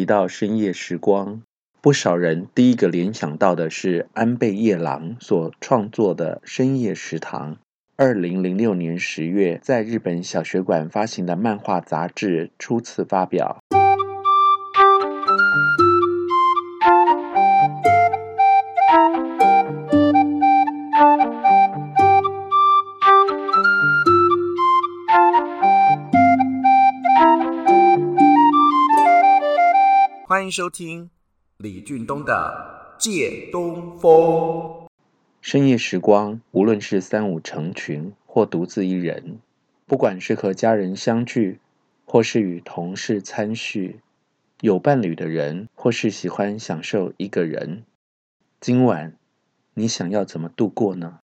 [0.00, 1.42] 提到深夜时光，
[1.82, 7.56] 不少人第一个联想到的是安倍夜郎所创作的《深夜食堂》。
[7.96, 13.58] 二零零六年十月，在日本小学馆发行的漫画杂志初次发表。
[30.50, 31.08] 收听
[31.58, 34.12] 李俊东的《借东风》。
[35.40, 39.38] 深夜时光，无论是三五成群或独自一人，
[39.86, 41.60] 不管是和家人相聚，
[42.04, 44.00] 或是与同事参叙，
[44.60, 47.84] 有伴侣的人，或是喜欢享受一个人，
[48.60, 49.14] 今晚
[49.74, 51.20] 你想要怎么度过呢？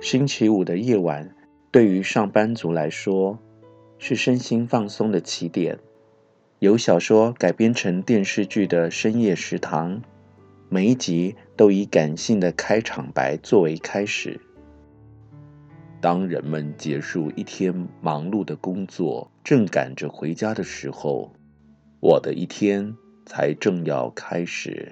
[0.00, 1.34] 星期五的夜晚，
[1.70, 3.38] 对于上班族来说，
[4.04, 5.78] 是身心放松的起点。
[6.58, 9.98] 由小说改编成电视剧的《深夜食堂》，
[10.68, 14.40] 每一集都以感性的开场白作为开始。
[16.00, 21.32] 当人们结束一天忙碌的工作，正赶着回家的时候，
[22.00, 24.90] 我的一天才正要开始。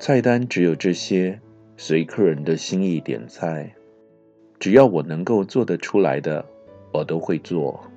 [0.00, 1.40] 菜单只有这些，
[1.76, 3.72] 随客人的心意点菜。
[4.58, 6.44] 只要我能够做得出来的，
[6.92, 7.87] 我都会做。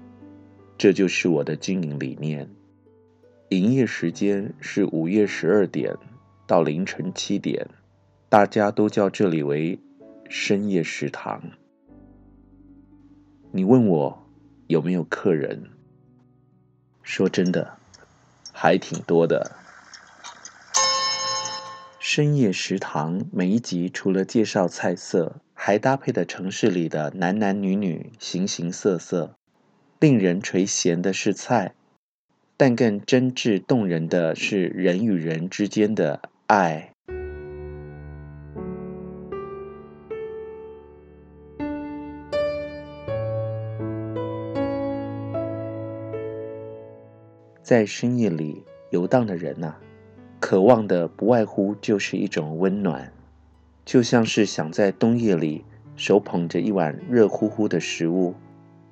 [0.81, 2.49] 这就是我的经营理念。
[3.49, 5.95] 营业时间是午夜十二点
[6.47, 7.67] 到凌晨七点，
[8.29, 9.77] 大家都叫这里为
[10.27, 11.51] 深夜食堂。
[13.51, 14.27] 你问我
[14.65, 15.69] 有没有客人？
[17.03, 17.77] 说真的，
[18.51, 19.51] 还挺多的。
[21.99, 29.35] 深夜食堂每一集除了介绍菜色，还搭配的城市里的男男女女、形形色色。
[30.01, 31.75] 令人垂涎的是菜，
[32.57, 36.91] 但更真挚动人的是人与人之间的爱。
[47.61, 49.75] 在深夜里游荡的人呐，
[50.39, 53.13] 渴望的不外乎就是一种温暖，
[53.85, 55.63] 就像是想在冬夜里
[55.95, 58.33] 手捧着一碗热乎乎的食物。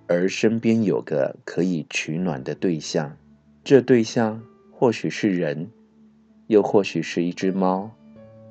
[0.09, 3.15] 而身边有个可以取暖的对象，
[3.63, 5.69] 这对象或许是人，
[6.47, 7.91] 又或许是一只猫、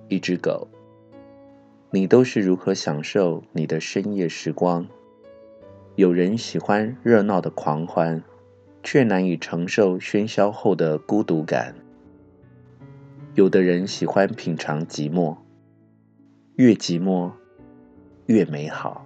[0.07, 0.69] 一只狗。
[1.91, 4.87] 你都是如何享受你的深夜时光？
[5.97, 8.23] 有人喜欢热闹的狂欢，
[8.85, 11.75] 却难以承受喧嚣后的孤独感。
[13.35, 15.37] 有的人喜欢品尝寂寞，
[16.55, 17.33] 越寂寞
[18.27, 19.05] 越美好。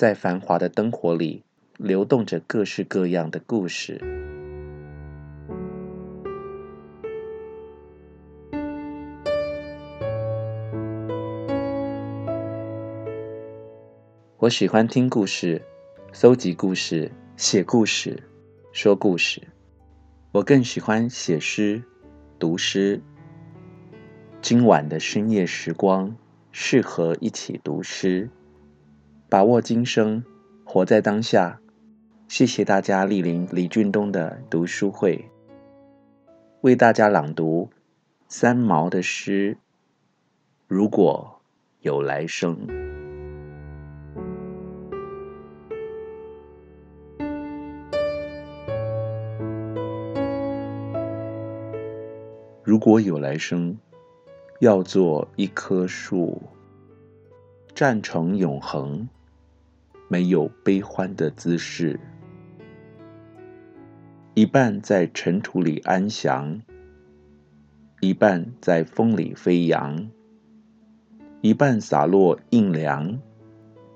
[0.00, 1.44] 在繁华的灯火里，
[1.76, 4.00] 流动着各式各样的故事。
[14.38, 15.60] 我喜欢听故事，
[16.14, 18.22] 搜集故事，写故事，
[18.72, 19.42] 说故事。
[20.32, 21.82] 我更喜欢写诗，
[22.38, 23.02] 读诗。
[24.40, 26.16] 今晚的深夜时光，
[26.52, 28.30] 适合一起读诗。
[29.30, 30.24] 把握今生，
[30.64, 31.60] 活在当下。
[32.26, 35.24] 谢谢大家莅临李俊东的读书会，
[36.62, 37.70] 为大家朗读
[38.26, 39.56] 三毛的诗。
[40.66, 41.40] 如果
[41.78, 42.58] 有来生，
[52.64, 53.78] 如果有来生，
[54.58, 56.42] 要做一棵树，
[57.76, 59.08] 站成永恒。
[60.12, 62.00] 没有悲欢的姿势，
[64.34, 66.60] 一半在尘土里安详，
[68.00, 70.10] 一半在风里飞扬，
[71.42, 73.20] 一半洒落阴凉，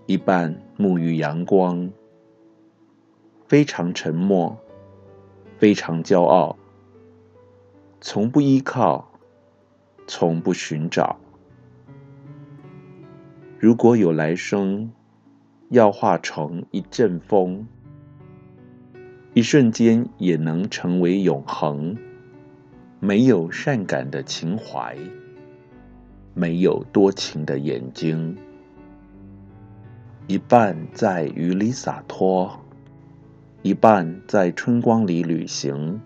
[0.07, 1.91] 一半沐浴阳光。
[3.49, 4.57] 非常沉默，
[5.59, 6.57] 非常骄傲，
[8.01, 9.11] 从不依靠，
[10.07, 11.19] 从不寻找。
[13.59, 14.93] 如果有来生。
[15.75, 17.67] 要化成一阵风，
[19.33, 21.97] 一瞬间也能成为永恒。
[23.01, 24.97] 没有善感的情怀，
[26.33, 28.37] 没有多情的眼睛，
[30.29, 32.61] 一半在雨里洒脱，
[33.63, 36.01] 一半在春光里旅行。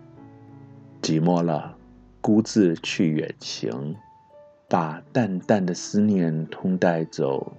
[1.03, 1.77] 寂寞了，
[2.23, 3.95] 孤自去远行，
[4.67, 7.53] 把淡淡的思念通带走。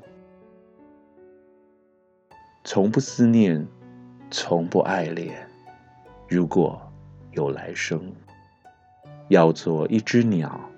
[2.71, 3.67] 从不思念，
[4.29, 5.49] 从不爱恋。
[6.27, 6.79] 如果
[7.31, 8.13] 有来生，
[9.27, 10.69] 要做一只鸟，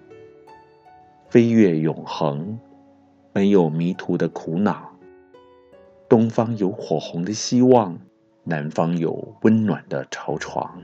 [1.28, 2.58] 飞越永恒，
[3.34, 4.90] 没有迷途的苦恼。
[6.08, 8.00] 东方有火红的希望，
[8.46, 10.84] 南方有温暖的巢床。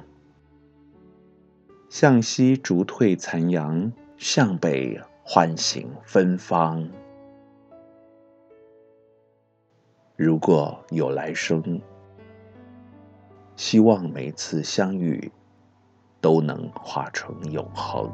[1.87, 6.89] 向西逐退残阳，向北唤醒芬芳。
[10.17, 11.79] 如果有来生，
[13.55, 15.31] 希望每次相遇
[16.19, 18.11] 都能化成永恒。